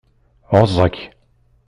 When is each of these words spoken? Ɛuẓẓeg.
Ɛuẓẓeg. 0.55 0.95